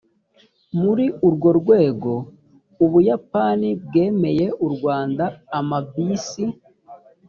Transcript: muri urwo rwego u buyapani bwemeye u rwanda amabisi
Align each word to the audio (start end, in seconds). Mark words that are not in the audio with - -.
muri 0.81 1.05
urwo 1.27 1.49
rwego 1.59 2.13
u 2.83 2.87
buyapani 2.91 3.69
bwemeye 3.83 4.45
u 4.65 4.67
rwanda 4.73 5.25
amabisi 5.59 6.43